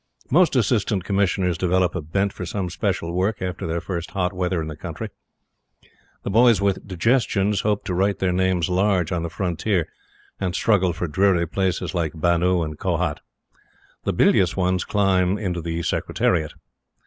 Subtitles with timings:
[0.31, 4.59] Most Assistant Commissioners develop a bent for some special work after their first hot weather
[4.59, 5.09] in the country.
[6.23, 9.87] The boys with digestions hope to write their names large on the Frontier
[10.39, 13.19] and struggle for dreary places like Bannu and Kohat.
[14.03, 16.53] The bilious ones climb into the Secretariat.